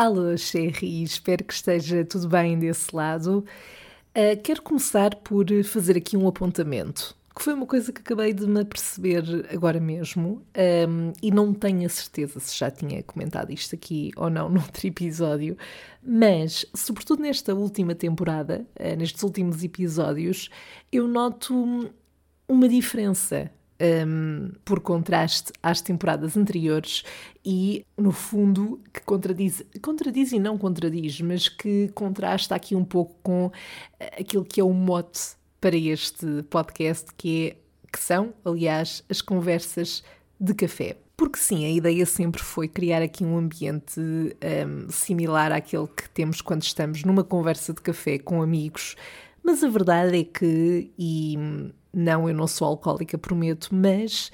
[0.00, 3.44] Alô, Sherry, espero que esteja tudo bem desse lado.
[4.10, 8.46] Uh, quero começar por fazer aqui um apontamento, que foi uma coisa que acabei de
[8.46, 10.40] me aperceber agora mesmo
[10.88, 14.86] um, e não tenho a certeza se já tinha comentado isto aqui ou não noutro
[14.86, 15.58] episódio,
[16.00, 20.48] mas, sobretudo nesta última temporada, uh, nestes últimos episódios,
[20.92, 21.92] eu noto
[22.48, 23.50] uma diferença
[23.80, 27.04] um, por contraste às temporadas anteriores
[27.44, 33.16] e, no fundo, que contradiz, contradiz e não contradiz, mas que contrasta aqui um pouco
[33.22, 33.50] com
[33.98, 37.56] eh, aquilo que é o mote para este podcast, que, é,
[37.92, 40.02] que são, aliás, as conversas
[40.38, 40.96] de café.
[41.16, 46.40] Porque sim, a ideia sempre foi criar aqui um ambiente um, similar àquele que temos
[46.40, 48.94] quando estamos numa conversa de café com amigos,
[49.42, 51.36] mas a verdade é que, e
[51.92, 54.30] não, eu não sou alcoólica, prometo, mas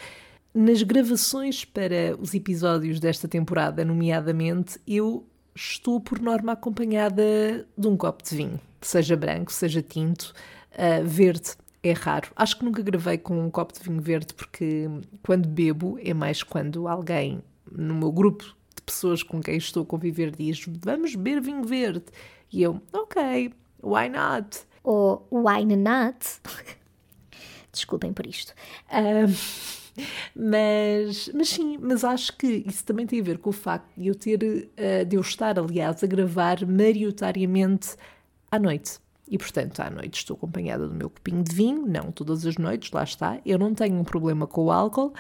[0.53, 7.97] nas gravações para os episódios desta temporada, nomeadamente, eu estou por norma acompanhada de um
[7.97, 10.33] copo de vinho, seja branco, seja tinto,
[10.73, 11.53] uh, verde
[11.83, 12.31] é raro.
[12.35, 14.89] Acho que nunca gravei com um copo de vinho verde porque
[15.23, 19.87] quando bebo é mais quando alguém no meu grupo de pessoas com quem estou a
[19.87, 22.05] conviver diz vamos beber vinho verde
[22.51, 23.53] e eu ok,
[23.83, 24.61] why not?
[24.83, 26.19] Ou why not?
[27.75, 28.55] Desculpem por isto.
[30.35, 34.09] mas, mas sim, mas acho que isso também tem a ver com o facto de
[34.09, 37.97] eu ter, uh, de eu estar, aliás, a gravar maioritariamente
[38.51, 38.99] à noite.
[39.27, 42.93] E, portanto, à noite estou acompanhada do meu copinho de vinho, não todas as noites,
[42.93, 43.41] lá está.
[43.45, 45.15] Eu não tenho um problema com o álcool,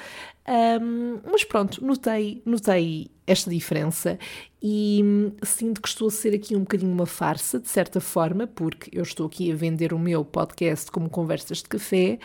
[0.46, 4.18] um, mas pronto, notei, notei esta diferença
[4.62, 8.46] e hum, sinto que estou a ser aqui um bocadinho uma farsa, de certa forma,
[8.46, 12.18] porque eu estou aqui a vender o meu podcast como conversas de café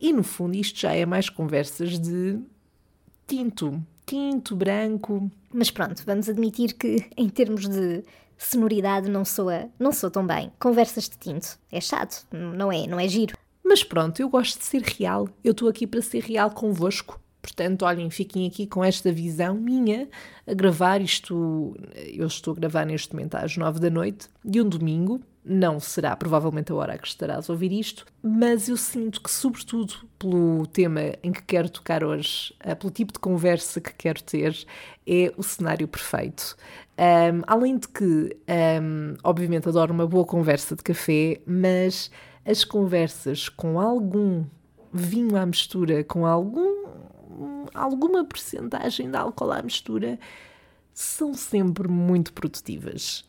[0.00, 2.40] e, no fundo, isto já é mais conversas de
[3.28, 5.30] tinto, tinto, branco.
[5.54, 8.02] Mas pronto, vamos admitir que, em termos de
[8.44, 10.52] sonoridade não soa, não soa tão bem.
[10.58, 11.58] Conversas de tinto.
[11.70, 12.86] É chato, não é?
[12.86, 13.36] Não é giro.
[13.64, 15.28] Mas pronto, eu gosto de ser real.
[15.42, 17.20] Eu estou aqui para ser real convosco.
[17.40, 20.08] Portanto, olhem, fiquem aqui com esta visão minha
[20.46, 21.76] a gravar isto.
[21.94, 25.20] Eu estou a gravar neste momento às nove da noite de um domingo.
[25.44, 29.92] Não será provavelmente a hora que estarás a ouvir isto, mas eu sinto que, sobretudo
[30.16, 34.56] pelo tema em que quero tocar hoje, eh, pelo tipo de conversa que quero ter,
[35.04, 36.56] é o cenário perfeito.
[36.96, 38.36] Um, além de que,
[38.80, 42.08] um, obviamente, adoro uma boa conversa de café, mas
[42.44, 44.44] as conversas com algum
[44.92, 46.84] vinho à mistura, com algum,
[47.74, 50.20] alguma porcentagem de álcool à mistura,
[50.94, 53.24] são sempre muito produtivas.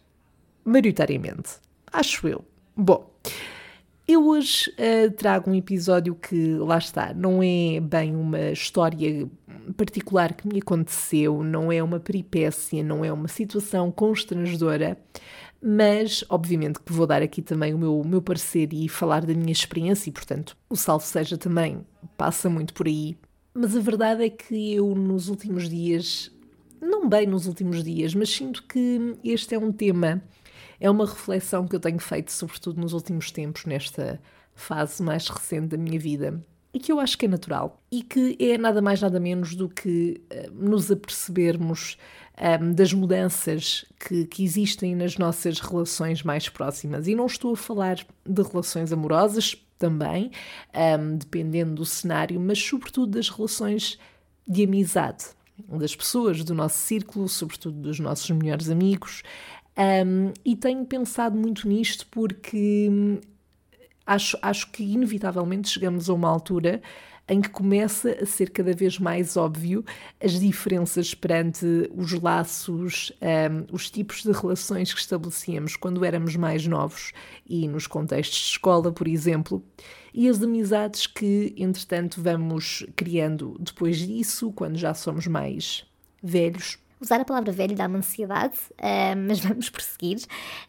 [0.63, 1.63] Maioritariamente.
[1.93, 2.43] Acho eu.
[2.75, 3.07] Bom,
[4.07, 9.29] eu hoje uh, trago um episódio que, lá está, não é bem uma história
[9.77, 14.97] particular que me aconteceu, não é uma peripécia, não é uma situação constrangedora,
[15.61, 19.51] mas obviamente que vou dar aqui também o meu, meu parecer e falar da minha
[19.51, 21.85] experiência, e portanto o salvo seja também
[22.17, 23.15] passa muito por aí.
[23.53, 26.31] Mas a verdade é que eu nos últimos dias,
[26.81, 30.23] não bem nos últimos dias, mas sinto que este é um tema
[30.79, 34.21] é uma reflexão que eu tenho feito, sobretudo nos últimos tempos, nesta
[34.55, 38.35] fase mais recente da minha vida, e que eu acho que é natural e que
[38.39, 41.97] é nada mais nada menos do que uh, nos apercebermos
[42.39, 47.07] um, ehm, das mudanças que, que, existem nas nossas relações mais próximas.
[47.07, 47.97] E não estou a falar
[48.27, 50.31] de relações amorosas também,
[50.73, 53.99] um, ehm, dependendo do cenário, mas sobretudo das relações
[54.47, 55.25] de amizade
[55.69, 59.21] das pessoas do nosso círculo, sobretudo dos nossos melhores amigos,
[59.77, 63.19] um, e tenho pensado muito nisto porque hum,
[64.05, 66.81] acho, acho que inevitavelmente chegamos a uma altura
[67.27, 69.83] em que começa a ser cada vez mais óbvio
[70.21, 76.67] as diferenças perante os laços, um, os tipos de relações que estabelecíamos quando éramos mais
[76.67, 77.13] novos
[77.47, 79.63] e nos contextos de escola, por exemplo,
[80.13, 85.85] e as amizades que, entretanto, vamos criando depois disso, quando já somos mais
[86.21, 90.19] velhos Usar a palavra velho dá-me ansiedade, uh, mas vamos prosseguir.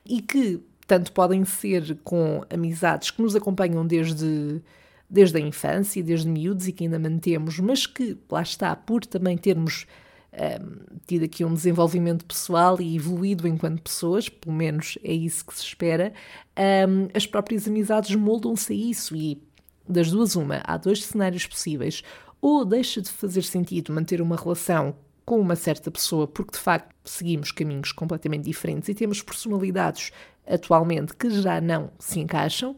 [0.05, 4.61] E que tanto podem ser com amizades que nos acompanham desde,
[5.09, 9.39] desde a infância, desde miúdos e que ainda mantemos, mas que, lá está, por também
[9.39, 9.87] termos
[10.33, 15.55] ehm, tido aqui um desenvolvimento pessoal e evoluído enquanto pessoas, pelo menos é isso que
[15.55, 16.13] se espera,
[16.57, 19.41] ehm, as próprias amizades moldam-se a isso e
[19.89, 22.03] das duas uma, há dois cenários possíveis.
[22.41, 26.95] Ou deixa de fazer sentido manter uma relação com uma certa pessoa, porque de facto
[27.05, 30.11] seguimos caminhos completamente diferentes e temos personalidades
[30.47, 32.77] atualmente que já não se encaixam,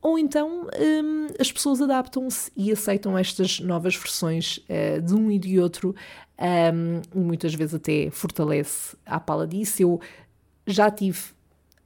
[0.00, 5.38] ou então hum, as pessoas adaptam-se e aceitam estas novas versões uh, de um e
[5.38, 5.94] de outro,
[6.40, 9.82] um, muitas vezes até fortalece à pala disso.
[9.82, 10.00] Eu
[10.66, 11.20] já tive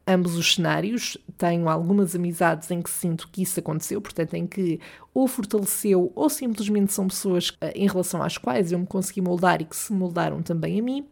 [0.06, 4.79] ambos os cenários, tenho algumas amizades em que sinto que isso aconteceu, portanto, em que
[5.12, 9.61] ou fortaleceu ou simplesmente são pessoas uh, em relação às quais eu me consegui moldar
[9.62, 11.06] e que se moldaram também a mim,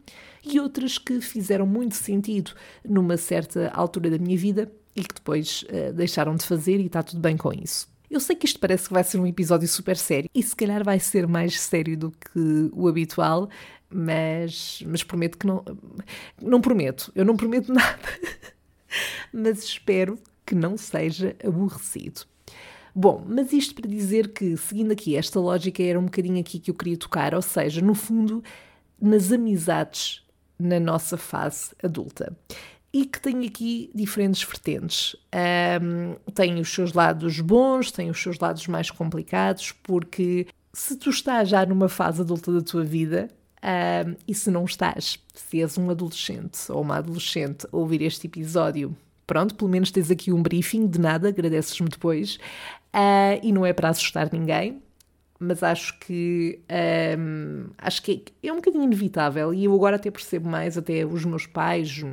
[0.44, 2.52] e outras que fizeram muito sentido
[2.84, 7.02] numa certa altura da minha vida e que depois uh, deixaram de fazer e está
[7.02, 7.90] tudo bem com isso.
[8.10, 10.84] Eu sei que isto parece que vai ser um episódio super sério e se calhar
[10.84, 13.48] vai ser mais sério do que o habitual,
[13.88, 15.64] mas, mas prometo que não.
[16.40, 17.98] Não prometo, eu não prometo nada,
[19.32, 22.22] mas espero que não seja aborrecido.
[22.94, 26.70] Bom, mas isto para dizer que, seguindo aqui esta lógica, era um bocadinho aqui que
[26.70, 28.42] eu queria tocar, ou seja, no fundo,
[29.00, 30.22] nas amizades
[30.58, 32.36] na nossa fase adulta
[32.92, 35.16] e que tem aqui diferentes vertentes.
[35.82, 41.08] Um, tem os seus lados bons, tem os seus lados mais complicados, porque se tu
[41.08, 43.28] estás já numa fase adulta da tua vida,
[44.06, 48.26] um, e se não estás, se és um adolescente ou uma adolescente a ouvir este
[48.26, 48.94] episódio,
[49.32, 52.36] pronto, pelo menos tens aqui um briefing de nada, agradeces-me depois,
[52.94, 54.82] uh, e não é para assustar ninguém,
[55.38, 56.60] mas acho que
[57.18, 61.24] um, acho que é um bocadinho inevitável e eu agora até percebo mais até os
[61.24, 62.04] meus pais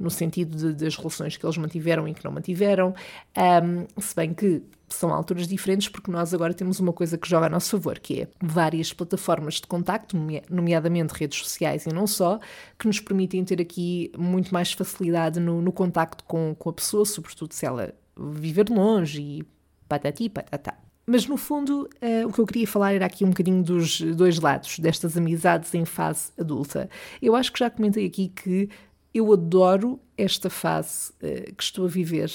[0.00, 2.92] no sentido de, das relações que eles mantiveram e que não mantiveram.
[3.38, 7.46] Um, se bem que são alturas diferentes porque nós agora temos uma coisa que joga
[7.46, 10.16] a nosso favor, que é várias plataformas de contacto,
[10.50, 12.38] nomeadamente redes sociais e não só,
[12.78, 17.04] que nos permitem ter aqui muito mais facilidade no, no contacto com, com a pessoa,
[17.04, 19.46] sobretudo se ela viver longe e
[19.88, 20.76] patati patatá.
[21.06, 24.40] Mas no fundo, uh, o que eu queria falar era aqui um bocadinho dos dois
[24.40, 26.90] lados destas amizades em fase adulta.
[27.22, 28.68] Eu acho que já comentei aqui que
[29.14, 32.30] eu adoro esta fase uh, que estou a viver.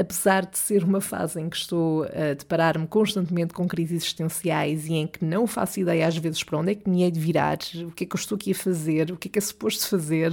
[0.00, 4.94] Apesar de ser uma fase em que estou a deparar-me constantemente com crises existenciais e
[4.94, 7.58] em que não faço ideia às vezes para onde é que me hei de virar,
[7.86, 9.86] o que é que eu estou aqui a fazer, o que é que é suposto
[9.86, 10.32] fazer,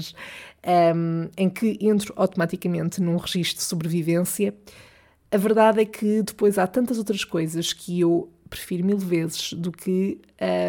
[0.96, 4.56] um, em que entro automaticamente num registro de sobrevivência,
[5.30, 9.70] a verdade é que depois há tantas outras coisas que eu prefiro mil vezes do
[9.70, 10.22] que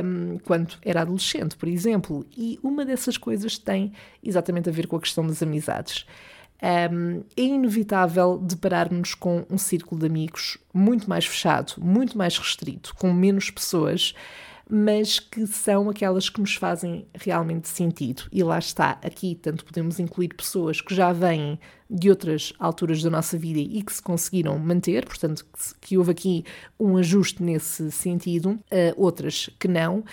[0.04, 2.26] um, quando era adolescente, por exemplo.
[2.36, 6.04] E uma dessas coisas tem exatamente a ver com a questão das amizades.
[6.60, 12.94] Um, é inevitável depararmos com um círculo de amigos muito mais fechado, muito mais restrito,
[12.96, 14.14] com menos pessoas
[14.69, 18.25] mas que são aquelas que nos fazem realmente sentido.
[18.31, 21.58] E lá está, aqui tanto podemos incluir pessoas que já vêm
[21.88, 25.46] de outras alturas da nossa vida e que se conseguiram manter, portanto,
[25.81, 26.44] que, houve aqui
[26.78, 30.04] um ajuste nesse sentido, uh, outras que não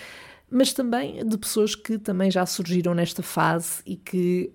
[0.50, 4.52] mas também de pessoas que também já surgiram nesta fase e que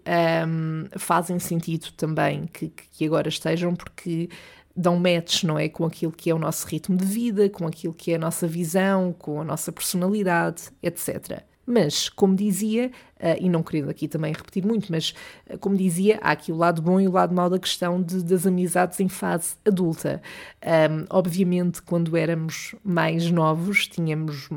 [0.48, 4.30] um, ehm, fazem sentido também que, que agora estejam, porque
[4.76, 5.68] dão match, não é?
[5.68, 8.48] Com aquilo que é o nosso ritmo de vida, com aquilo que é a nossa
[8.48, 11.44] visão, com a nossa personalidade, etc.
[11.66, 12.92] Mas, como dizia,
[13.40, 15.14] e não querendo aqui também repetir muito, mas
[15.50, 18.24] uh, como dizia, há aqui o lado bom e o lado mau da questão de,
[18.24, 20.22] das amizades em fase adulta.
[20.64, 24.50] Um, obviamente, quando éramos mais novos, tínhamos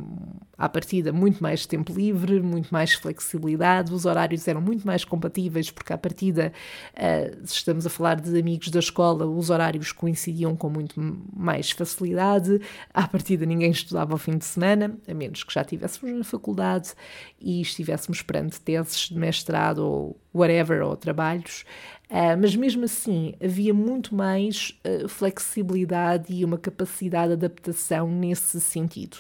[0.57, 5.71] à partida muito mais tempo livre, muito mais flexibilidade, os horários eram muito mais compatíveis,
[5.71, 6.53] porque à partida,
[6.95, 11.01] uh, se estamos a falar de amigos da escola, os horários coincidiam com muito
[11.35, 12.61] mais facilidade,
[12.93, 16.95] à partida ninguém estudava ao fim de semana, a menos que já estivéssemos na faculdade
[17.41, 21.65] e estivéssemos perante de teses de mestrado ou whatever, ou trabalhos,
[22.11, 28.61] uh, mas mesmo assim havia muito mais uh, flexibilidade e uma capacidade de adaptação nesse
[28.61, 29.19] sentido.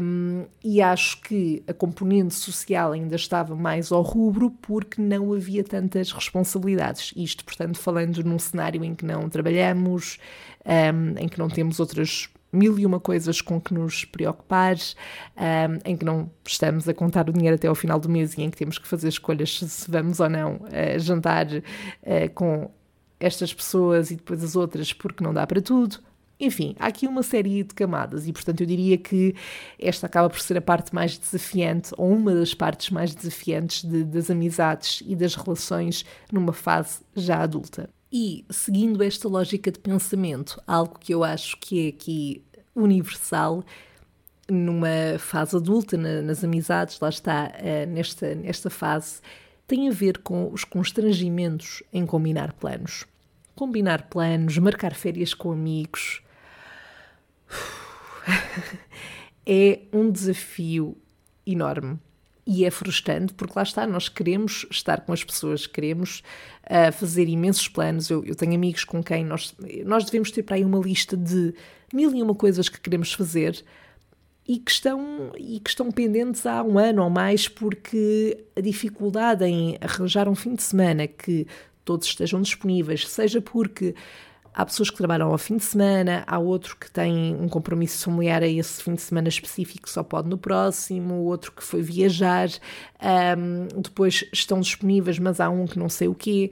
[0.00, 5.62] Um, e acho que a componente social ainda estava mais ao rubro porque não havia
[5.62, 7.12] tantas responsabilidades.
[7.14, 10.18] Isto, portanto, falando num cenário em que não trabalhamos,
[10.64, 15.78] um, em que não temos outras mil e uma coisas com que nos preocupar, um,
[15.84, 18.50] em que não estamos a contar o dinheiro até ao final do mês e em
[18.50, 21.62] que temos que fazer escolhas se vamos ou não uh, jantar uh,
[22.34, 22.70] com
[23.20, 25.98] estas pessoas e depois as outras porque não dá para tudo.
[26.40, 29.34] Enfim, há aqui uma série de camadas e, portanto, eu diria que
[29.76, 34.04] esta acaba por ser a parte mais desafiante, ou uma das partes mais desafiantes de,
[34.04, 37.90] das amizades e das relações numa fase já adulta.
[38.10, 42.42] E, seguindo esta lógica de pensamento, algo que eu acho que é aqui
[42.74, 43.62] universal,
[44.48, 49.20] numa fase adulta, na, nas amizades, lá está, uh, nesta, nesta fase,
[49.66, 53.04] tem a ver com os constrangimentos em combinar planos.
[53.54, 56.22] Combinar planos, marcar férias com amigos.
[59.44, 60.96] é um desafio
[61.46, 61.98] enorme.
[62.50, 66.22] E é frustrante porque lá está, nós queremos estar com as pessoas, queremos
[66.64, 68.08] uh, fazer imensos planos.
[68.08, 71.54] Eu, eu, tenho amigos com quem nós, nós devemos ter para aí uma lista de
[71.92, 73.62] mil e uma coisas que queremos fazer
[74.46, 79.44] e que estão, e que estão pendentes há um ano ou mais porque a dificuldade
[79.44, 81.46] em arranjar um fim de semana que
[81.84, 83.94] todos estejam disponíveis, seja porque
[84.54, 88.42] Há pessoas que trabalham ao fim de semana, há outro que tem um compromisso familiar
[88.42, 92.48] a esse fim de semana específico, só pode no próximo, outro que foi viajar,
[93.38, 96.50] um, depois estão disponíveis, mas há um que não sei o quê.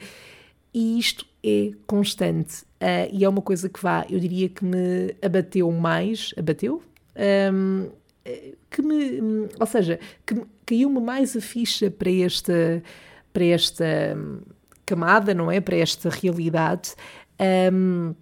[0.73, 2.63] E isto é constante.
[2.81, 6.83] Uh, e é uma coisa que vá, eu diria que me abateu mais, abateu?
[7.53, 7.91] Um,
[8.71, 12.83] que me, ou seja, que caiu-me mais a ficha para esta,
[13.33, 14.17] para esta
[14.85, 15.61] camada, não é?
[15.61, 16.95] Para esta realidade,
[17.73, 18.15] um,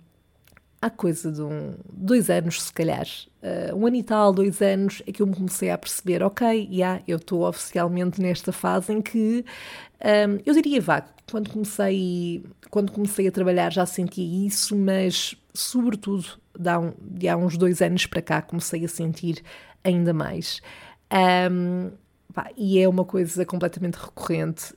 [0.81, 3.07] há coisa de um, dois anos, se calhar,
[3.43, 6.69] uh, um ano e tal, dois anos, é que eu me comecei a perceber, ok,
[6.71, 9.45] yeah, eu estou oficialmente nesta fase em que,
[10.01, 16.27] um, eu diria vago, quando comecei, quando comecei a trabalhar já sentia isso, mas sobretudo
[16.59, 19.43] de há, um, de há uns dois anos para cá comecei a sentir
[19.83, 20.61] ainda mais.
[21.51, 21.91] Um,
[22.35, 24.75] Pá, e é uma coisa completamente recorrente.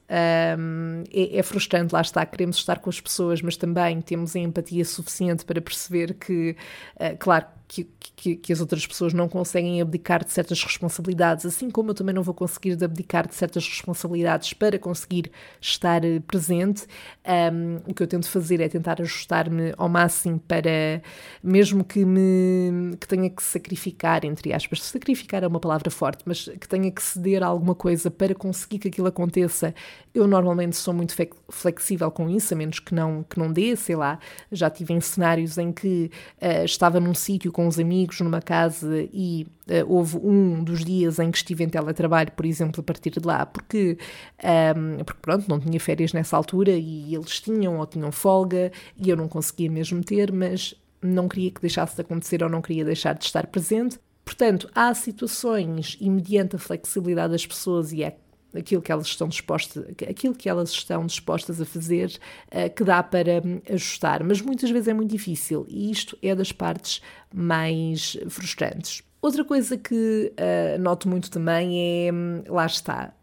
[0.60, 4.40] Um, é, é, frustrante, lá está, queremos estar com as pessoas, mas também temos a
[4.40, 6.56] empatia suficiente para perceber que,
[6.98, 7.84] uh, claro, que,
[8.16, 12.16] que, que, as outras pessoas não conseguem abdicar de certas responsabilidades, assim como eu também
[12.16, 16.88] não vou conseguir abdicar de certas responsabilidades para conseguir estar eh, presente.
[17.28, 21.02] Um, o que eu tento fazer é tentar ajustar-me ao máximo para,
[21.44, 26.46] mesmo que me que tenha que sacrificar, entre aspas, sacrificar é uma palavra forte, mas
[26.46, 29.74] que tenha que ceder a alguma coisa para conseguir que aquilo aconteça,
[30.14, 31.14] eu normalmente sou muito
[31.50, 34.20] flexível com isso, a menos que não, que não dê, sei lá.
[34.52, 36.10] Já tive em cenários em que
[36.42, 41.18] uh, estava num sítio com os amigos numa casa e uh, houve um dos dias
[41.18, 43.98] em que estive em teletrabalho, por exemplo, a partir de lá, porque,
[44.44, 48.72] um, ehm, porque pronto, não tinha férias nessa altura e eles tinham ou tinham folga
[48.96, 52.62] e eu não conseguia mesmo ter, mas não queria que deixasse de acontecer ou não
[52.62, 53.98] queria deixar de estar presente.
[54.24, 58.18] Portanto, há situações e mediante a flexibilidade das pessoas e é
[58.56, 63.02] aquilo que elas estão dispostas, aquilo que elas estão dispostas a fazer, uh, que dá
[63.04, 67.02] para um, ajustar, mas muitas vezes é muito difícil e isto é das partes
[67.34, 69.04] mais frustrantes.
[69.22, 73.14] Outra coisa que uh, noto muito também é, hum, lá está,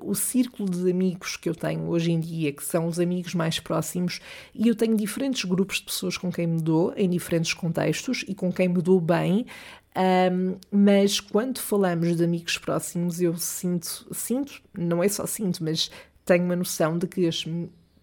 [0.00, 3.58] o círculo de amigos que eu tenho hoje em dia, que são os amigos mais
[3.58, 4.20] próximos,
[4.54, 8.34] e eu tenho diferentes grupos de pessoas com quem me dou, em diferentes contextos, e
[8.34, 9.44] com quem me dou bem,
[9.98, 15.90] um, mas quando falamos de amigos próximos, eu sinto, sinto, não é só sinto, mas
[16.24, 17.44] tenho uma noção de que as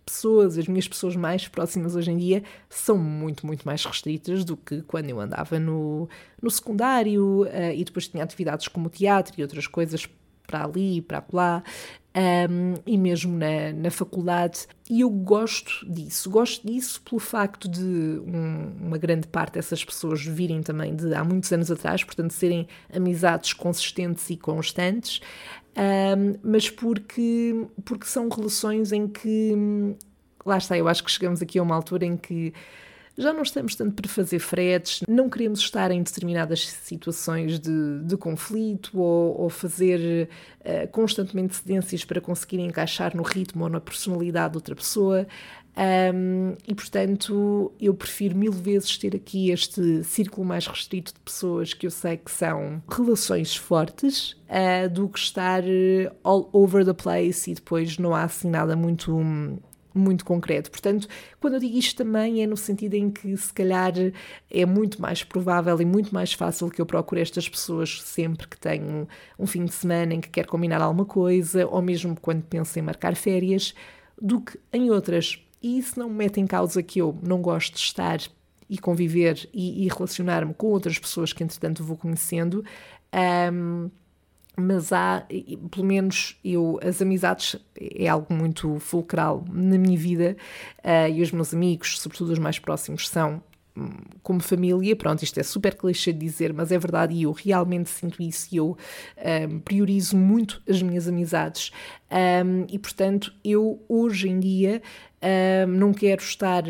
[0.05, 4.57] pessoas, as minhas pessoas mais próximas hoje em dia, são muito, muito mais restritas do
[4.57, 6.09] que quando eu andava no,
[6.41, 10.05] no secundário uh, e depois tinha atividades como teatro e outras coisas
[10.45, 11.63] para ali e para lá.
[12.17, 16.29] Um, e mesmo na, na faculdade, e eu gosto disso.
[16.29, 21.25] Gosto disso pelo facto de um, uma grande parte dessas pessoas virem também de há
[21.25, 25.19] muitos anos atrás, portanto, serem amizades consistentes e constantes,
[25.75, 29.53] um, mas porque, porque são relações em que.
[30.45, 32.53] Lá está, eu acho que chegamos aqui a uma altura em que
[33.17, 38.17] já não estamos tanto para fazer fretes, não queremos estar em determinadas situações de, de
[38.17, 40.29] conflito ou, ou fazer
[40.61, 45.25] uh, constantemente cedências para conseguir encaixar no ritmo ou na personalidade de outra pessoa.
[45.77, 51.73] Um, e portanto, eu prefiro mil vezes ter aqui este círculo mais restrito de pessoas
[51.73, 55.63] que eu sei que são relações fortes uh, do que estar
[56.23, 59.11] all over the place e depois não há assim nada muito
[59.95, 60.69] muito concreto.
[60.69, 61.07] Portanto,
[61.39, 63.93] quando eu digo isto também é no sentido em que se calhar
[64.51, 68.59] é muito mais provável e muito mais fácil que eu procure estas pessoas sempre que
[68.59, 69.07] tenho
[69.39, 72.81] um fim de semana em que quero combinar alguma coisa, ou mesmo quando penso em
[72.81, 73.73] marcar férias,
[74.21, 75.39] do que em outras.
[75.61, 78.19] E isso não me mete em causa que eu não gosto de estar
[78.69, 82.63] e conviver e, e relacionar-me com outras pessoas que entretanto vou conhecendo.
[83.51, 83.89] Um,
[84.57, 85.25] mas há,
[85.69, 90.37] pelo menos eu, as amizades é algo muito fulcral na minha vida
[90.79, 93.43] uh, e os meus amigos, sobretudo os mais próximos, são
[93.75, 93.89] hum,
[94.23, 97.89] como família, pronto, isto é super clichê de dizer, mas é verdade e eu realmente
[97.89, 98.77] sinto isso e eu
[99.49, 101.71] um, priorizo muito as minhas amizades.
[102.09, 104.81] Um, e portanto eu hoje em dia
[105.67, 106.63] um, não quero estar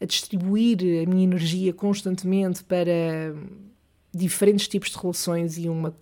[0.00, 2.92] a distribuir a minha energia constantemente para
[4.12, 5.94] diferentes tipos de relações e uma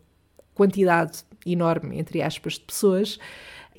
[0.58, 3.18] quantidade enorme, entre aspas, de pessoas.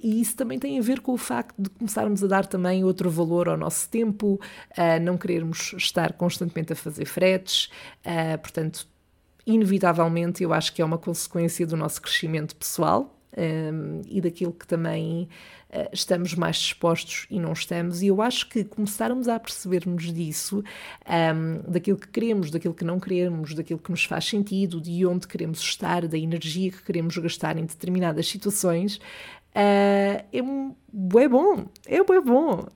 [0.01, 3.09] E isso também tem a ver com o facto de começarmos a dar também outro
[3.11, 4.39] valor ao nosso tempo,
[4.75, 7.69] a não querermos estar constantemente a fazer fretes,
[8.41, 8.87] portanto,
[9.45, 14.65] inevitavelmente, eu acho que é uma consequência do nosso crescimento pessoal um, e daquilo que
[14.65, 15.27] também
[15.91, 18.01] estamos mais dispostos e não estamos.
[18.01, 20.63] E eu acho que começarmos a percebermos disso,
[21.07, 25.27] um, daquilo que queremos, daquilo que não queremos, daquilo que nos faz sentido, de onde
[25.27, 28.99] queremos estar, da energia que queremos gastar em determinadas situações,
[29.55, 30.41] Uh, é
[30.93, 32.67] bué bom, é bom.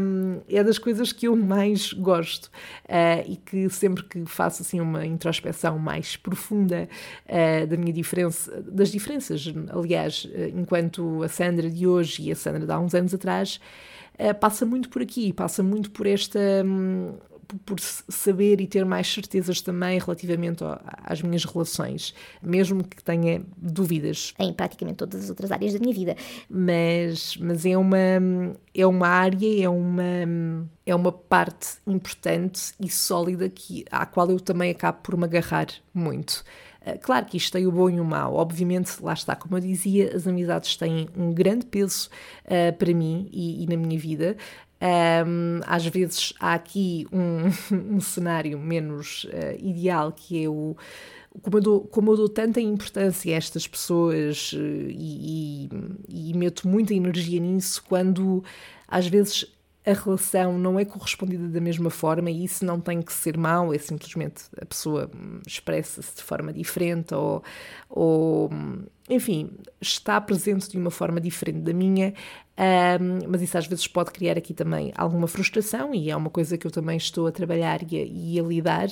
[0.00, 2.46] Um, é das coisas que eu mais gosto
[2.86, 6.88] uh, e que sempre que faço assim uma introspeção mais profunda
[7.26, 12.66] uh, da minha diferença, das diferenças, aliás, enquanto a Sandra de hoje e a Sandra
[12.66, 13.60] de há uns anos atrás,
[14.40, 16.40] passa muito por aqui, passa muito por esta.
[17.64, 20.62] Por saber e ter mais certezas também relativamente
[21.04, 24.34] às minhas relações, mesmo que tenha dúvidas.
[24.38, 26.16] Em praticamente todas as outras áreas da minha vida.
[26.48, 27.96] Mas, mas é, uma,
[28.74, 34.38] é uma área, é uma, é uma parte importante e sólida que, à qual eu
[34.38, 36.44] também acabo por me agarrar muito.
[36.88, 38.34] Eh, claro que isto tem o bom e o mau.
[38.34, 42.08] Obviamente, lá está, como eu dizia, as amizades têm um grande peso
[42.44, 44.36] uh, para mim e, e, na minha vida.
[44.80, 47.48] Um, às vezes há aqui um,
[47.96, 50.76] um cenário menos uh, ideal que é o
[51.42, 55.68] como eu, dou, como eu dou tanta importância a estas pessoas uh, e,
[56.08, 58.44] e, e meto muita energia nisso quando
[58.86, 59.46] às vezes
[59.88, 63.72] a relação não é correspondida da mesma forma e isso não tem que ser mau,
[63.72, 65.10] é simplesmente a pessoa
[65.46, 67.42] expressa-se de forma diferente ou,
[67.88, 68.50] ou,
[69.08, 72.12] enfim, está presente de uma forma diferente da minha,
[72.58, 76.58] um, mas isso às vezes pode criar aqui também alguma frustração e é uma coisa
[76.58, 78.88] que eu também estou a trabalhar e a, e a lidar,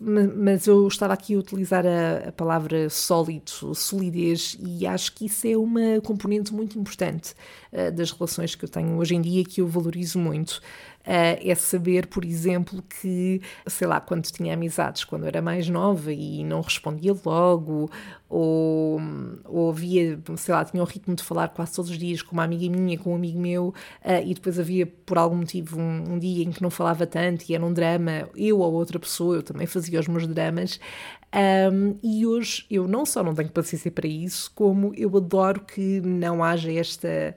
[0.00, 5.46] mas eu estava aqui a utilizar a, a, palavra sólido, solidez, e acho que isso
[5.46, 7.34] é uma componente muito importante
[7.72, 10.62] uh, das relações que eu tenho hoje em dia que eu valorizo muito.
[11.04, 16.10] Uh, é saber, por exemplo, que, sei lá, quando tinha amizades, quando era mais nova
[16.10, 17.90] e não respondia logo,
[18.26, 18.98] ou,
[19.44, 22.44] ou havia, sei lá, tinha o ritmo de falar quase todos os dias com uma
[22.44, 23.74] amiga minha, com um amigo meu, uh,
[24.24, 27.54] e depois havia, por algum motivo, um, um, dia em que não falava tanto e
[27.54, 30.80] era um drama, eu ou outra pessoa, eu também fazia os meus dramas.
[31.34, 36.00] Um, e hoje eu não só não tenho paciência para isso, como eu adoro que
[36.00, 37.34] não haja esta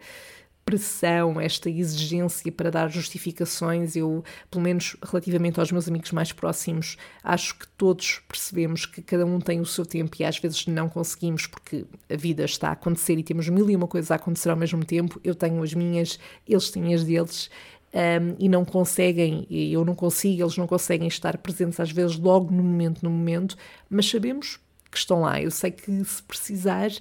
[0.67, 3.95] pressão, esta exigência para dar justificações.
[3.95, 9.25] Eu, pelo menos relativamente aos meus amigos mais próximos, acho que todos percebemos que cada
[9.25, 12.71] um tem o seu tempo e às vezes não conseguimos porque a vida está a
[12.73, 15.21] acontecer e temos mil e uma coisas a acontecer ao mesmo tempo.
[15.23, 17.49] Eu tenho as minhas, eles têm as deles.
[17.93, 22.53] Um, e não conseguem, eu não consigo, eles não conseguem estar presentes às vezes logo
[22.53, 23.55] no momento, no momento,
[23.89, 24.59] mas sabemos
[24.91, 25.41] que estão lá.
[25.41, 26.91] Eu sei que se precisar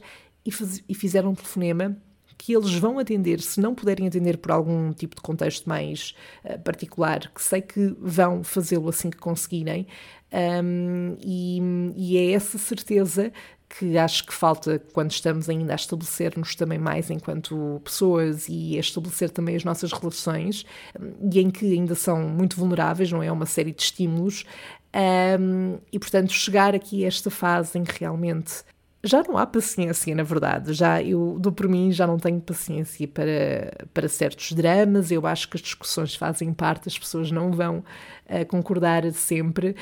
[0.45, 1.97] e, faz, e fizer um telefonema,
[2.39, 6.59] que eles vão atender, se não puderem atender por algum tipo de contexto mais uh,
[6.61, 9.87] particular, que sei que vão fazê-lo assim que conseguirem,
[10.33, 11.61] um, e,
[11.97, 13.33] e é essa certeza
[13.69, 18.81] que acho que falta quando estamos ainda a estabelecer-nos também mais enquanto pessoas e a
[18.81, 20.65] estabelecer também as nossas relações,
[21.33, 23.31] e em que ainda são muito vulneráveis, não é?
[23.31, 24.45] Uma série de estímulos.
[25.39, 28.63] Um, e portanto, chegar aqui a esta fase em que realmente
[29.07, 30.73] já não há paciência, na verdade.
[30.73, 35.11] Já eu dou por mim, já não tenho paciência para, para certos dramas.
[35.11, 39.77] Eu acho que as discussões fazem parte, as pessoas não vão uh, concordar sempre,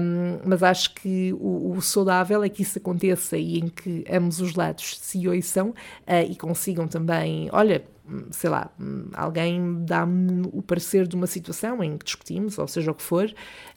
[0.00, 4.40] um, mas acho que o, o, saudável é que isso aconteça e em que ambos
[4.40, 5.74] os lados se ouçam uh,
[6.28, 7.84] e consigam também, olha,
[8.30, 8.70] sei lá,
[9.14, 13.32] alguém dá-me o parecer de uma situação em que discutimos, ou seja o que for,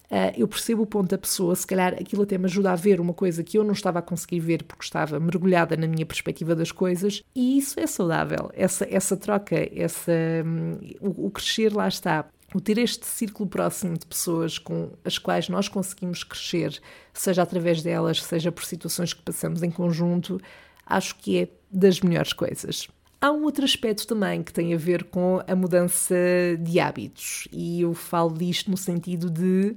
[0.06, 3.00] Uh, eu percebo o ponto da pessoa, se calhar aquilo até me ajuda a ver
[3.00, 6.56] uma coisa que eu não estava a conseguir ver porque estava mergulhada na minha perspectiva
[6.56, 8.52] das coisas, e isso é saudável.
[8.54, 10.12] Essa, essa troca, essa,
[10.46, 12.26] um, o, o crescer lá está.
[12.54, 16.80] O ter este círculo próximo de pessoas com as quais nós conseguimos crescer,
[17.12, 20.40] seja através delas, seja por situações que passamos em conjunto,
[20.86, 22.88] acho que é das melhores coisas.
[23.20, 26.16] Há um outro aspecto também que tem a ver com a mudança
[26.60, 29.76] de hábitos, e eu falo disto no sentido de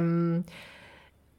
[0.00, 0.42] um,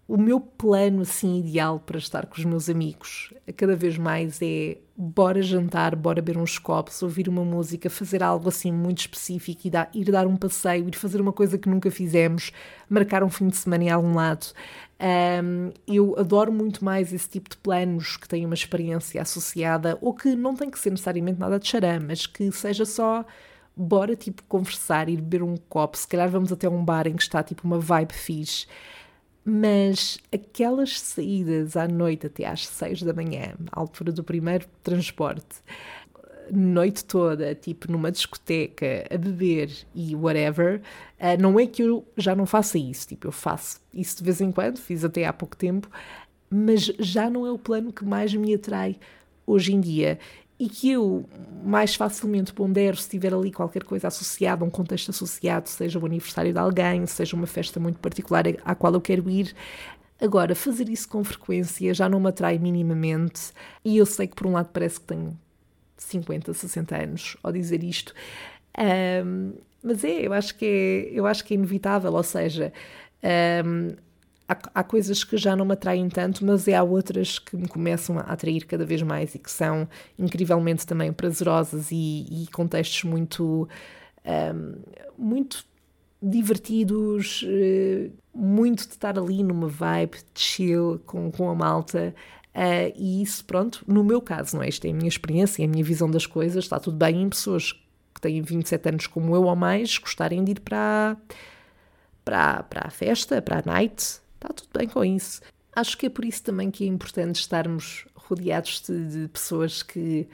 [0.08, 4.78] o meu plano assim ideal para estar com os meus amigos cada vez mais é
[4.96, 10.00] bora jantar, bora beber uns copos, ouvir uma música, fazer algo assim muito específico e
[10.00, 12.52] ir dar um passeio, ir fazer uma coisa que nunca fizemos,
[12.90, 14.48] marcar um fim de semana em algum lado.
[15.00, 20.14] Um, eu adoro muito mais esse tipo de planos que têm uma experiência associada ou
[20.16, 23.24] que não tem que ser necessariamente nada de charã, mas que seja só
[23.78, 27.22] bora tipo conversar, ir beber um copo, se calhar vamos até um bar em que
[27.22, 28.66] está tipo uma vibe fixe.
[29.46, 35.64] Mas aquelas saídas à noite até às seis da manhã, à altura do primeiro transporte,
[36.52, 40.82] noite toda, tipo numa discoteca, a beber e whatever,
[41.20, 44.42] uh, não é que eu já não faça isso, tipo, eu faço isso de vez
[44.42, 45.90] em quando, fiz até há pouco tempo,
[46.50, 48.98] mas já não é o plano que mais me atrai
[49.46, 50.20] hoje em dia
[50.60, 51.26] e que eu
[51.64, 56.52] mais facilmente pondero se tiver ali qualquer coisa associada, um contexto associado, seja o aniversário
[56.52, 59.56] de alguém, seja uma festa muito particular à qual eu quero ir.
[60.20, 63.52] Agora, fazer isso com frequência já não me atrai minimamente,
[63.86, 65.38] e eu sei que por um lado parece que tenho
[65.98, 68.14] 50, 60 anos ao dizer isto,
[69.24, 72.74] um, mas é, eu acho que é, eu acho que é inevitável, ou seja,
[73.64, 73.96] um,
[74.48, 77.68] há, há, coisas que já não me atraem tanto, mas é, há outras que me
[77.68, 83.04] começam a atrair cada vez mais e que são incrivelmente também prazerosas e, e contextos
[83.04, 83.68] muito,
[84.26, 84.76] um,
[85.18, 85.66] muito
[86.22, 92.14] divertidos, uh, muito de estar ali numa vibe chill com, com a malta.
[92.56, 94.70] Uh, e isso, pronto, no meu caso, não é?
[94.70, 97.30] Isto é a minha experiência, é a minha visão das coisas, está tudo bem em
[97.30, 97.74] pessoas
[98.16, 101.16] que têm 27 anos como eu ou mais gostarem de ir para,
[102.26, 105.42] para, para a festa, para a night, está tudo bem com isso.
[105.76, 110.28] Acho que é por isso também que é importante estarmos rodeados de, de pessoas que,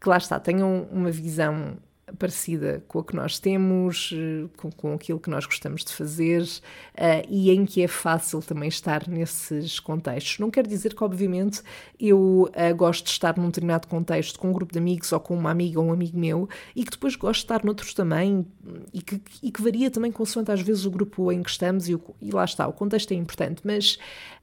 [0.00, 1.76] que lá está, tenham uma visão
[2.18, 6.42] parecida com a que nós temos, eh, com, com aquilo que nós gostamos de fazer
[6.42, 10.38] uh, e em que é fácil também estar nesses contextos.
[10.38, 11.62] Não quer dizer que, obviamente,
[11.98, 15.34] eu uh, gosto de estar num determinado contexto com um grupo de amigos ou com
[15.34, 18.46] uma amiga ou um amigo meu e que depois gosto de estar noutros também
[18.92, 21.94] e que, e que varia também consoante às vezes o grupo em que estamos e,
[21.94, 23.98] o, e lá está, o contexto é importante, mas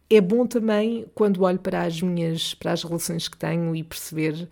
[0.09, 4.49] é bom também quando olho para as minhas, para as relações que tenho e perceber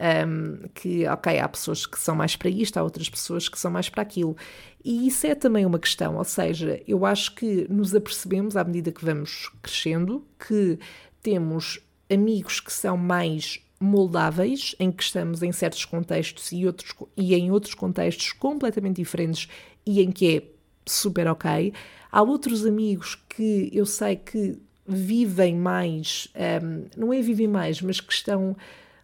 [0.00, 3.70] um, que, ok, há pessoas que são mais para isto, há outras pessoas que são
[3.70, 4.36] mais para aquilo.
[4.84, 8.90] E isso é também uma questão, ou seja, eu acho que nos apercebemos à medida
[8.90, 10.78] que vamos crescendo que
[11.22, 11.78] temos
[12.10, 17.50] amigos que são mais moldáveis, em que estamos em certos contextos e, outros, e em
[17.50, 19.48] outros contextos completamente diferentes
[19.86, 20.42] e em que é
[20.86, 21.72] super ok.
[22.10, 26.28] Há outros amigos que eu sei que vivem mais,
[26.62, 28.56] um, não é vivem mais, mas que estão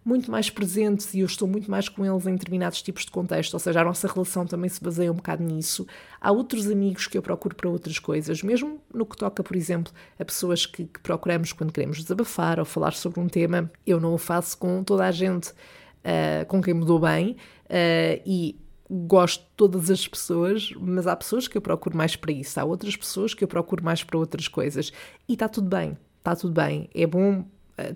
[0.07, 3.55] muito mais presentes e eu estou muito mais com eles em determinados tipos de contexto,
[3.55, 5.85] ou seja, a nossa relação também se baseia um bocado nisso.
[6.21, 9.92] Há outros amigos que eu procuro para outras coisas, mesmo no que toca, por exemplo,
[10.16, 13.69] a pessoas que, que procuramos quando queremos desabafar ou falar sobre um tema.
[13.85, 17.33] Eu não o faço com toda a gente uh, com quem me dou bem
[17.64, 18.57] uh, e
[18.88, 22.64] gosto de todas as pessoas, mas há pessoas que eu procuro mais para isso, há
[22.64, 24.92] outras pessoas que eu procuro mais para outras coisas.
[25.29, 26.88] E está tudo bem, está tudo bem.
[26.95, 27.45] É bom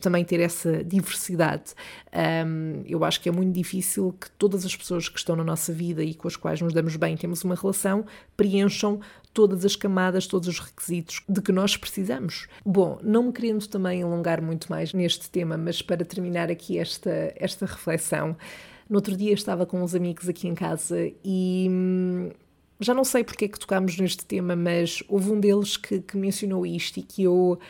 [0.01, 1.75] também ter essa diversidade.
[2.47, 5.73] Um, eu acho que é muito difícil que todas as pessoas que estão na nossa
[5.73, 8.05] vida e com as quais nos damos bem, temos uma relação,
[8.37, 9.01] preencham
[9.33, 12.47] todas as camadas, todos os requisitos de que nós precisamos.
[12.65, 17.33] Bom, não me querendo também alongar muito mais neste tema, mas para terminar aqui esta,
[17.37, 18.37] esta reflexão,
[18.89, 21.69] no outro dia estava com uns amigos aqui em casa e.
[21.71, 22.31] Hum,
[22.83, 26.17] já não sei porque é que tocámos neste tema, mas houve um deles que, que
[26.17, 27.61] mencionou isto e que eu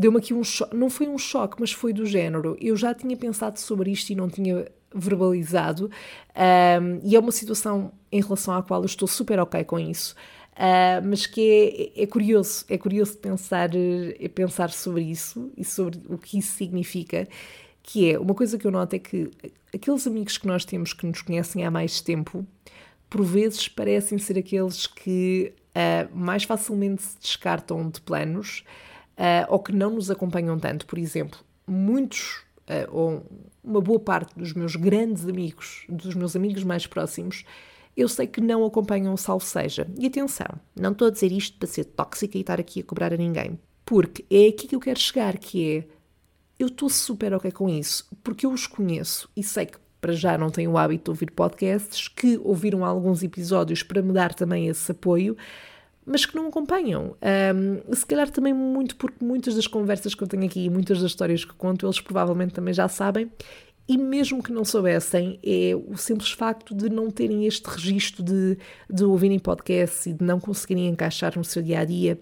[0.00, 2.56] deu-me aqui um choque, não foi um choque, mas foi do género.
[2.58, 5.90] Eu já tinha pensado sobre isto e não tinha verbalizado,
[6.82, 10.16] um, e é uma situação em relação à qual eu estou super ok com isso.
[10.52, 16.00] Uh, mas que é, é, curioso, é curioso pensar, é pensar sobre isso e sobre
[16.08, 17.28] o que isso significa,
[17.82, 19.30] que é, uma coisa que eu noto é que
[19.72, 22.44] aqueles amigos que nós temos que nos conhecem há mais tempo,
[23.08, 28.64] por vezes parecem ser aqueles que uh, mais facilmente se descartam de planos,
[29.20, 30.86] uh, ou que não nos acompanham tanto.
[30.86, 33.26] Por exemplo, muitos uh, ou
[33.62, 37.44] uma boa parte dos meus grandes amigos, dos meus amigos mais próximos,
[37.94, 39.86] eu sei que não acompanham o Salve Seja.
[39.98, 43.12] E atenção, não estou a dizer isto para ser tóxica e estar aqui a cobrar
[43.12, 45.84] a ninguém, porque é aqui que eu quero chegar, que é
[46.58, 50.38] eu estou super ok com isso, porque eu os conheço e sei que para já
[50.38, 54.66] não tenho o hábito de ouvir podcasts, que ouviram alguns episódios para me dar também
[54.66, 55.36] esse apoio
[56.10, 57.16] mas que não acompanham.
[57.54, 61.00] Um, se calhar também muito porque muitas das conversas que eu tenho aqui e muitas
[61.00, 63.30] das histórias que conto, eles provavelmente também já sabem.
[63.88, 68.58] E mesmo que não soubessem, é o simples facto de não terem este registro de,
[68.88, 72.20] de ouvirem podcasts e de não conseguirem encaixar no seu dia a dia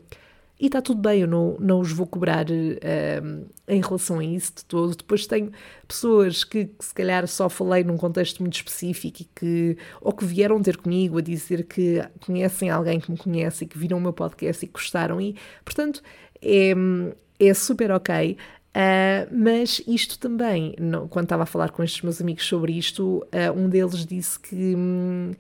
[0.61, 4.55] e está tudo bem, eu não, não os vou cobrar uh, em relação a isso
[4.57, 4.97] de todo.
[4.97, 5.53] Depois tenho
[5.87, 10.25] pessoas que, que, se calhar só falei num contexto muito específico e que, ou que
[10.25, 14.01] vieram ter comigo a dizer que conhecem alguém que me conhece e que viram o
[14.01, 16.03] meu podcast e gostaram, e portanto
[16.43, 16.75] é,
[17.39, 18.37] é super ok.
[18.69, 23.27] Uh, mas isto também, não, quando estava a falar com estes meus amigos sobre isto,
[23.27, 24.75] uh, um deles disse que.
[24.77, 25.33] Hum,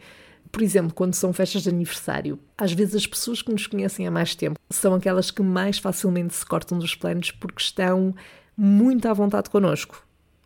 [0.50, 4.10] por exemplo, quando são festas de aniversário, às vezes as pessoas que nos conhecem há
[4.10, 8.14] mais tempo são aquelas que mais facilmente se cortam dos planos porque estão
[8.56, 10.04] muito à vontade connosco.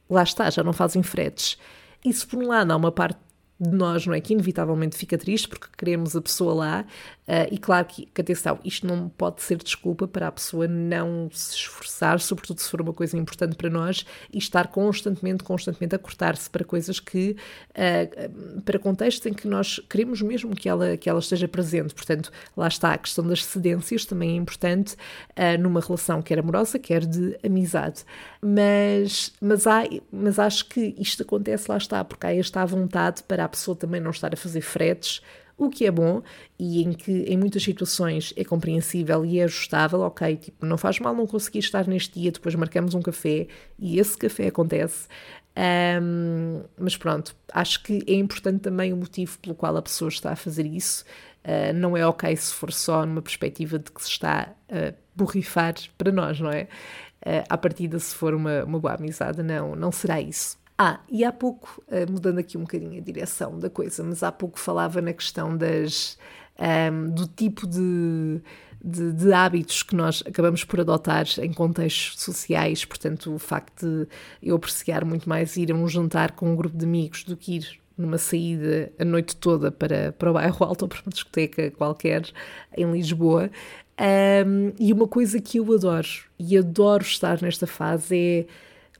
[0.08, 1.56] Lá está, já não fazem fretes.
[2.04, 3.18] Isso, por um lado, há uma parte
[3.58, 4.20] de nós, não é?
[4.20, 6.84] Que inevitavelmente fica triste porque queremos a pessoa lá.
[7.22, 11.30] Uh, e claro que, que, atenção, isto não pode ser desculpa para a pessoa não
[11.32, 15.98] se esforçar, sobretudo se for uma coisa importante para nós, e estar constantemente, constantemente a
[16.00, 17.36] cortar-se para coisas que,
[17.70, 21.94] uh, para contextos em que nós queremos mesmo que ela, que ela esteja presente.
[21.94, 26.76] Portanto, lá está a questão das cedências, também é importante uh, numa relação quer amorosa,
[26.76, 28.04] quer de amizade.
[28.40, 33.44] Mas, mas, há, mas acho que isto acontece, lá está, porque há esta vontade para
[33.44, 35.22] a pessoa também não estar a fazer fretes
[35.56, 36.22] o que é bom
[36.58, 40.98] e em que em muitas situações é compreensível e é ajustável, ok, tipo, não faz
[40.98, 43.46] mal não conseguir estar neste dia, depois marcamos um café
[43.78, 45.08] e esse café acontece.
[45.54, 50.32] Um, mas pronto, acho que é importante também o motivo pelo qual a pessoa está
[50.32, 51.04] a fazer isso.
[51.44, 55.74] Uh, não é ok se for só numa perspectiva de que se está a borrifar
[55.98, 56.68] para nós, não é?
[57.24, 60.61] Uh, à partida, se for uma, uma boa amizade, não, não será isso.
[60.84, 64.32] Ah, e há pouco, uh, mudando aqui um bocadinho a direção da coisa, mas há
[64.32, 66.18] pouco falava na questão das,
[66.58, 68.40] um, do tipo de,
[68.84, 74.08] de, de, hábitos que nós acabamos por adotar em contextos sociais, portanto, o facto de
[74.42, 77.58] eu apreciar muito mais ir a um jantar com um grupo de amigos do que
[77.58, 81.70] ir numa saída a noite toda para, para o bairro alto ou para uma discoteca
[81.70, 82.28] qualquer
[82.76, 83.52] em Lisboa.
[84.00, 86.08] Um, e uma coisa que eu adoro,
[86.40, 88.46] e adoro estar nesta fase, é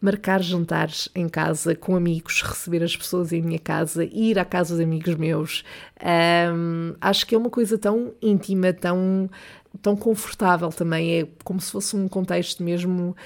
[0.02, 4.76] marcar jantares em casa com amigos, receber as pessoas em minha casa, ir à casa
[4.76, 5.64] de amigos meus.
[6.52, 9.30] Um, acho que é uma coisa tão íntima, tão,
[9.80, 11.20] tão confortável também.
[11.20, 13.16] É como se fosse um contexto mesmo.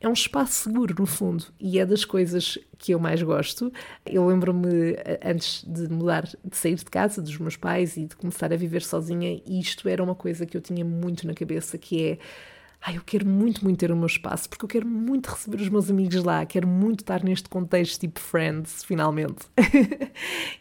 [0.00, 3.72] É um espaço seguro, no fundo, e é das coisas que eu mais gosto.
[4.04, 8.52] Eu lembro-me, antes de mudar, de sair de casa dos meus pais e de começar
[8.52, 12.18] a viver sozinha, isto era uma coisa que eu tinha muito na cabeça, que é
[12.86, 15.70] Ai, eu quero muito, muito ter o meu espaço, porque eu quero muito receber os
[15.70, 19.46] meus amigos lá, quero muito estar neste contexto tipo Friends, finalmente.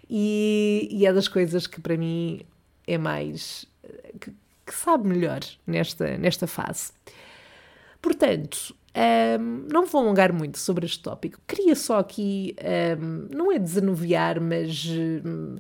[0.10, 2.40] e, e, é das coisas que para mim
[2.88, 3.66] é mais.
[4.22, 4.32] que,
[4.66, 6.94] que sabe melhor nesta, nesta fase.
[8.02, 8.74] Portanto,
[9.38, 11.42] um, não vou alongar muito sobre este tópico.
[11.46, 12.56] Queria só aqui,
[13.02, 14.86] um, não é desanuviar, mas.
[14.86, 15.58] Um,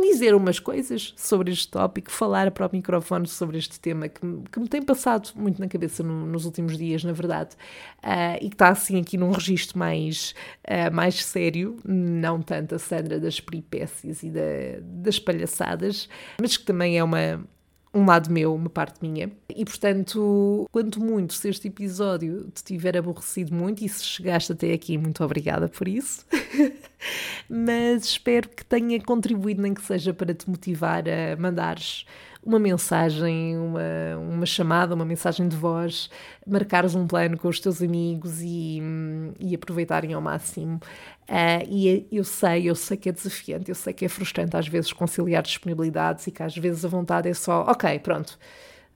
[0.00, 4.60] dizer umas coisas sobre este tópico, falar para o microfone sobre este tema que, que
[4.60, 7.56] me tem passado muito na cabeça no, nos últimos dias, na verdade,
[7.98, 10.34] uh, e que está assim aqui num registro mais,
[10.64, 14.40] uh, mais sério, não tanto a Sandra das peripécias e da,
[14.80, 16.08] das palhaçadas,
[16.40, 17.44] mas que também é uma,
[17.98, 19.30] um lado meu, uma parte minha.
[19.48, 24.72] E portanto, quanto muito se este episódio te tiver aborrecido muito, e se chegaste até
[24.72, 26.24] aqui, muito obrigada por isso.
[27.48, 32.04] Mas espero que tenha contribuído, nem que seja para te motivar a mandares
[32.42, 36.08] uma mensagem, uma, uma chamada, uma mensagem de voz,
[36.46, 38.80] marcares um plano com os teus amigos e,
[39.38, 40.80] e aproveitarem ao máximo.
[41.28, 44.66] Uh, e eu sei, eu sei que é desafiante, eu sei que é frustrante às
[44.66, 48.38] vezes conciliar disponibilidades e que às vezes a vontade é só, ok, pronto,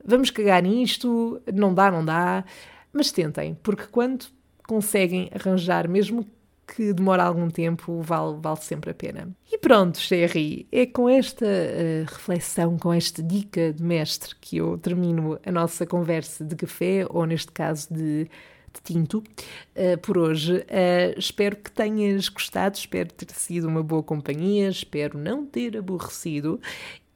[0.04, 2.44] vamos cagar nisto, não dá, não dá,
[2.92, 4.26] mas tentem, porque quando
[4.66, 6.26] conseguem arranjar, mesmo
[6.66, 9.28] que demora algum tempo, vale, vale sempre a pena.
[9.50, 14.78] E pronto, Sherry, é com esta uh, reflexão, com esta dica de mestre que eu
[14.78, 20.58] termino a nossa conversa de café, ou neste caso de, de tinto, uh, por hoje.
[20.58, 26.60] Uh, espero que tenhas gostado, espero ter sido uma boa companhia, espero não ter aborrecido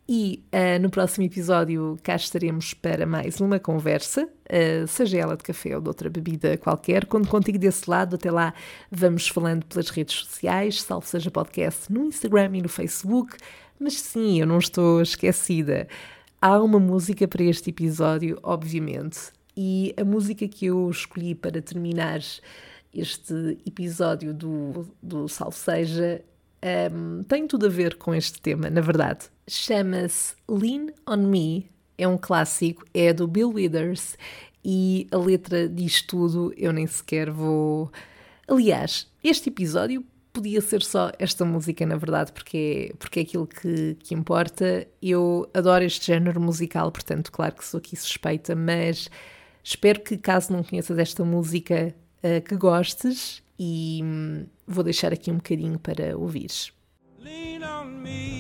[0.08, 5.42] e uh, no próximo episódio cá estaremos para mais uma conversa, uh, seja ela de
[5.42, 7.06] café ou de outra bebida qualquer.
[7.06, 8.14] Conto contigo desse lado.
[8.14, 8.54] Até lá
[8.90, 13.36] vamos falando pelas redes sociais, salvo seja podcast no Instagram e no Facebook.
[13.80, 15.88] Mas sim, eu não estou esquecida.
[16.40, 22.20] Há uma música para este episódio, obviamente, e a música que eu escolhi para terminar
[22.94, 26.22] este episódio do, do Salve Seja
[26.92, 29.28] um, tem tudo a ver com este tema, na verdade.
[29.48, 34.16] Chama-se Lean on Me, é um clássico, é do Bill Withers
[34.64, 37.90] e a letra diz tudo, eu nem sequer vou.
[38.48, 43.46] Aliás, este episódio podia ser só esta música, na verdade, porque é, porque é aquilo
[43.46, 44.86] que, que importa.
[45.00, 49.08] Eu adoro este género musical, portanto, claro que sou aqui suspeita, mas
[49.62, 55.30] espero que, caso não conheças esta música, uh, que gostes e hum, vou deixar aqui
[55.30, 56.72] um bocadinho para ouvires.
[57.20, 58.35] Lean on me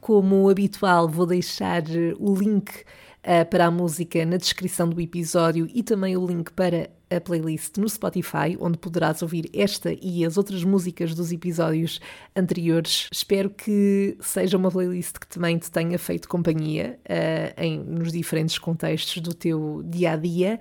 [0.00, 1.84] Como habitual, vou deixar
[2.18, 2.84] o link
[3.24, 7.76] uh, para a música na descrição do episódio e também o link para a playlist
[7.76, 12.00] no Spotify, onde poderás ouvir esta e as outras músicas dos episódios
[12.34, 13.08] anteriores.
[13.12, 18.58] Espero que seja uma playlist que também te tenha feito companhia uh, em, nos diferentes
[18.58, 20.58] contextos do teu dia a dia.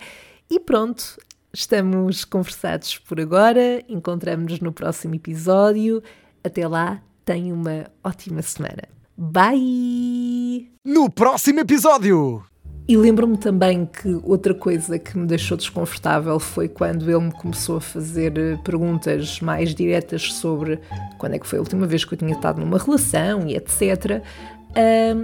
[0.49, 1.17] E pronto,
[1.53, 3.83] estamos conversados por agora.
[3.87, 6.03] Encontramos-nos no próximo episódio.
[6.43, 8.83] Até lá, tenha uma ótima semana.
[9.17, 10.71] Bye!
[10.83, 12.50] No próximo episódio!
[12.91, 17.77] E lembro-me também que outra coisa que me deixou desconfortável foi quando ele me começou
[17.77, 20.77] a fazer eh, perguntas mais diretas sobre
[21.17, 24.21] quando é que foi a última vez que eu tinha estado numa relação e etc.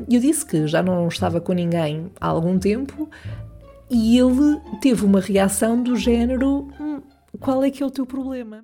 [0.08, 3.10] Eu disse que já não estava com ninguém há algum tempo
[3.90, 7.02] e ele teve uma reação do género: hum,
[7.38, 8.64] qual é que é o teu problema?